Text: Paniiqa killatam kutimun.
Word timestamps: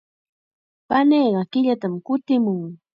Paniiqa 0.87 1.41
killatam 1.51 1.93
kutimun. 2.05 2.61